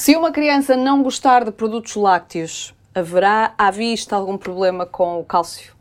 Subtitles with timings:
[0.00, 5.24] Se uma criança não gostar de produtos lácteos, haverá à vista algum problema com o
[5.26, 5.74] cálcio?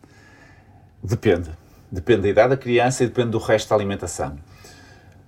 [1.01, 1.49] Depende.
[1.89, 4.37] Depende da idade da criança e depende do resto da alimentação.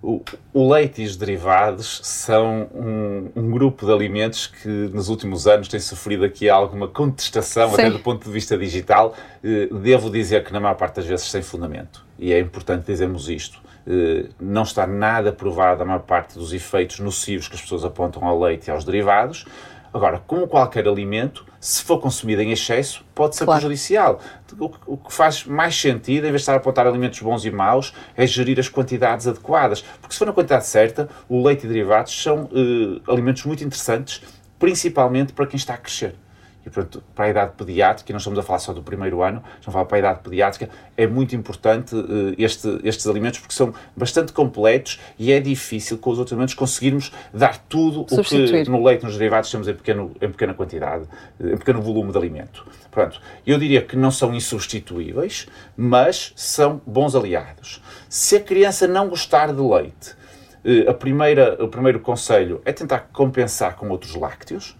[0.02, 5.46] O, o leite e os derivados são um, um, grupo de alimentos que nos últimos
[5.46, 7.74] anos tem sofrido aqui alguma contestação, Sim.
[7.76, 9.16] até do ponto de vista digital.
[9.44, 12.04] Eh, devo dizer que na maior parte das vezes sem fundamento.
[12.18, 13.62] E é importante dizermos isto.
[13.86, 18.26] Eh, não está nada provado a maior parte dos efeitos nocivos que as pessoas apontam
[18.26, 19.46] ao leite e aos derivados.
[19.94, 23.60] Agora, como qualquer alimento, se for consumido em excesso, pode ser claro.
[23.60, 24.22] prejudicial.
[24.88, 27.94] O que faz mais sentido, em vez de estar a apontar alimentos bons e maus,
[28.16, 29.82] é gerir as quantidades adequadas.
[30.00, 34.22] Porque se for na quantidade certa, o leite e derivados são uh, alimentos muito interessantes,
[34.58, 36.16] principalmente para quem está a crescer
[36.66, 39.38] e portanto, para a idade pediátrica, e não estamos a falar só do primeiro ano,
[39.38, 43.54] estamos a falar para a idade pediátrica, é muito importante uh, este, estes alimentos porque
[43.54, 48.70] são bastante completos e é difícil com os outros alimentos conseguirmos dar tudo o que
[48.70, 51.06] no leite, nos derivados, temos em, pequeno, em pequena quantidade,
[51.40, 52.66] em pequeno volume de alimento.
[52.92, 57.82] Pronto, eu diria que não são insubstituíveis, mas são bons aliados.
[58.08, 60.12] Se a criança não gostar de leite,
[60.64, 64.76] uh, a primeira, o primeiro conselho é tentar compensar com outros lácteos,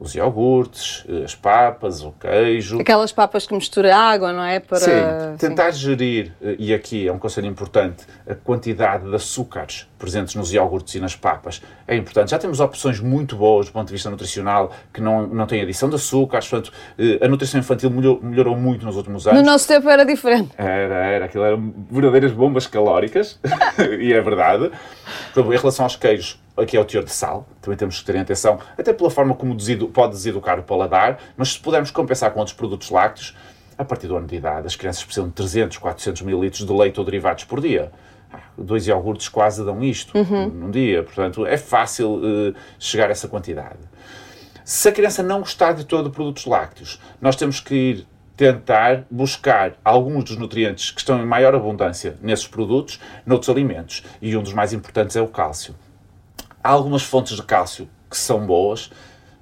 [0.00, 2.80] os iogurtes, as papas, o queijo.
[2.80, 4.60] Aquelas papas que mistura água, não é?
[4.60, 4.78] Para...
[4.78, 5.80] Sim, tentar Sim.
[5.80, 10.94] gerir, eh, e aqui é um conselho importante, a quantidade de açúcares presentes nos iogurtes
[10.94, 12.30] e nas papas é importante.
[12.30, 15.88] Já temos opções muito boas do ponto de vista nutricional que não, não têm adição
[15.88, 19.40] de açúcares, portanto, eh, a nutrição infantil melhorou, melhorou muito nos últimos anos.
[19.40, 20.50] No nosso tempo era diferente.
[20.56, 23.40] Era, era, aquilo eram verdadeiras bombas calóricas,
[24.00, 24.70] e é verdade.
[25.36, 28.58] Em relação aos queijos, aqui é o teor de sal, também temos que ter atenção,
[28.76, 29.56] até pela forma como
[29.92, 33.34] pode deseducar o paladar, mas se pudermos compensar com outros produtos lácteos,
[33.76, 36.98] a partir do ano de idade, as crianças precisam de 300, 400 mililitros de leite
[36.98, 37.92] ou derivados por dia.
[38.32, 40.48] Ah, dois iogurtes quase dão isto uhum.
[40.48, 43.78] num dia, portanto é fácil uh, chegar a essa quantidade.
[44.64, 49.74] Se a criança não gostar de todo produtos lácteos, nós temos que ir tentar buscar
[49.84, 54.04] alguns dos nutrientes que estão em maior abundância nesses produtos, noutros alimentos.
[54.22, 55.74] E um dos mais importantes é o cálcio.
[56.62, 58.90] Há algumas fontes de cálcio que são boas,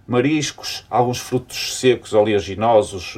[0.06, 3.14] mariscos, alguns frutos secos oleaginosos,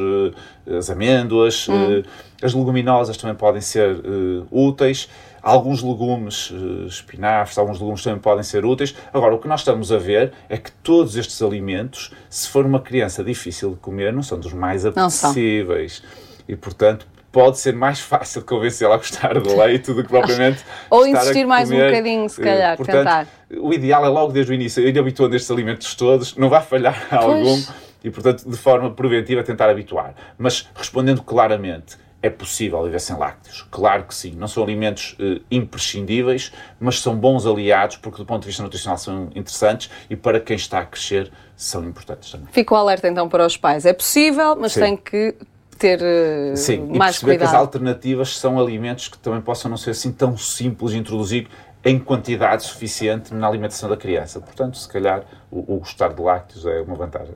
[0.67, 2.01] eh, as amêndoas, hum.
[2.01, 2.03] Eh,
[2.43, 5.09] as leguminosas também podem ser uh, úteis,
[5.43, 6.53] alguns legumes,
[6.87, 8.95] espinafres, alguns legumes também podem ser úteis.
[9.13, 12.79] Agora, o que nós estamos a ver é que todos estes alimentos, se for uma
[12.79, 16.01] criança difícil de comer, não são dos mais apetecíveis.
[16.49, 20.65] E, portanto, pode ser mais fácil convencê-la a gostar de leite do que propriamente.
[20.91, 23.27] Ou insistir mais um bocadinho, se calhar, Portanto, tentar.
[23.59, 27.07] O ideal é logo desde o início, ir habituando estes alimentos todos, não vai falhar
[27.09, 27.23] pois.
[27.23, 27.63] algum
[28.03, 30.15] e, portanto, de forma preventiva, tentar habituar.
[30.39, 33.67] Mas respondendo claramente, é possível viver sem lácteos?
[33.71, 34.35] Claro que sim.
[34.37, 38.99] Não são alimentos eh, imprescindíveis, mas são bons aliados porque, do ponto de vista nutricional,
[38.99, 42.49] são interessantes e para quem está a crescer, são importantes também.
[42.51, 43.87] Fico alerta então para os pais.
[43.87, 44.81] É possível, mas sim.
[44.81, 45.37] tem que
[45.79, 47.51] ter uh, Sim, mais e perceber cuidado.
[47.51, 51.49] que as alternativas são alimentos que também possam não ser assim tão simples de introduzir
[51.85, 54.41] em quantidade suficiente na alimentação da criança.
[54.41, 57.35] Portanto, se calhar, o, o gostar de lácteos é uma vantagem.